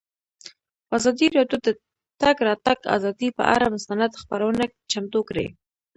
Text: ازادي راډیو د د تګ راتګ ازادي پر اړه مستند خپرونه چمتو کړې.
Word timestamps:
ازادي 0.97 1.27
راډیو 1.37 1.57
د 1.65 1.67
د 1.75 1.77
تګ 2.21 2.35
راتګ 2.47 2.79
ازادي 2.95 3.29
پر 3.37 3.45
اړه 3.55 3.67
مستند 3.75 4.19
خپرونه 4.21 4.63
چمتو 4.91 5.21
کړې. 5.29 5.47